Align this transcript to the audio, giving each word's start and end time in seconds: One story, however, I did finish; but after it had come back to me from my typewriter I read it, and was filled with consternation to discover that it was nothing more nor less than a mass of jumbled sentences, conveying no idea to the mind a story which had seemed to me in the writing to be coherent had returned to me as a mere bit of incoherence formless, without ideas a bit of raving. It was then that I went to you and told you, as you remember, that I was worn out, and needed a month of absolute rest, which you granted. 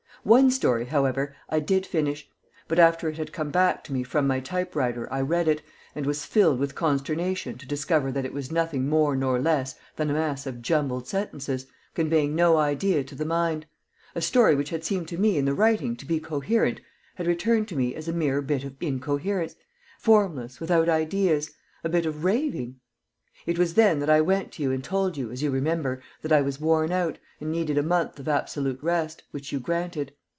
One 0.23 0.51
story, 0.51 0.85
however, 0.85 1.35
I 1.49 1.59
did 1.59 1.83
finish; 1.83 2.29
but 2.67 2.77
after 2.77 3.09
it 3.09 3.17
had 3.17 3.33
come 3.33 3.49
back 3.49 3.83
to 3.85 3.91
me 3.93 4.03
from 4.03 4.27
my 4.27 4.39
typewriter 4.39 5.11
I 5.11 5.21
read 5.21 5.47
it, 5.47 5.63
and 5.95 6.05
was 6.05 6.25
filled 6.25 6.59
with 6.59 6.75
consternation 6.75 7.57
to 7.57 7.65
discover 7.67 8.11
that 8.11 8.23
it 8.25 8.31
was 8.31 8.51
nothing 8.51 8.87
more 8.87 9.15
nor 9.15 9.39
less 9.41 9.73
than 9.95 10.11
a 10.11 10.13
mass 10.13 10.45
of 10.45 10.61
jumbled 10.61 11.07
sentences, 11.07 11.65
conveying 11.95 12.35
no 12.35 12.57
idea 12.57 13.03
to 13.05 13.15
the 13.15 13.25
mind 13.25 13.65
a 14.13 14.21
story 14.21 14.53
which 14.53 14.69
had 14.69 14.83
seemed 14.85 15.07
to 15.07 15.17
me 15.17 15.39
in 15.39 15.45
the 15.45 15.55
writing 15.55 15.95
to 15.95 16.05
be 16.05 16.19
coherent 16.19 16.81
had 17.15 17.25
returned 17.25 17.67
to 17.69 17.75
me 17.75 17.95
as 17.95 18.07
a 18.07 18.13
mere 18.13 18.43
bit 18.43 18.63
of 18.63 18.75
incoherence 18.79 19.55
formless, 19.97 20.59
without 20.59 20.87
ideas 20.87 21.49
a 21.83 21.89
bit 21.89 22.05
of 22.05 22.23
raving. 22.23 22.75
It 23.47 23.57
was 23.57 23.73
then 23.73 23.97
that 24.01 24.09
I 24.09 24.21
went 24.21 24.51
to 24.53 24.61
you 24.61 24.71
and 24.71 24.83
told 24.83 25.17
you, 25.17 25.31
as 25.31 25.41
you 25.41 25.49
remember, 25.49 25.99
that 26.21 26.31
I 26.31 26.41
was 26.43 26.59
worn 26.61 26.91
out, 26.91 27.17
and 27.39 27.51
needed 27.51 27.75
a 27.75 27.81
month 27.81 28.19
of 28.19 28.27
absolute 28.27 28.77
rest, 28.83 29.23
which 29.31 29.51
you 29.51 29.59
granted. 29.59 30.13